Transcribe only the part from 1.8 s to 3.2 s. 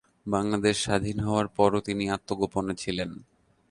তিনি আত্মগোপনে ছিলেন।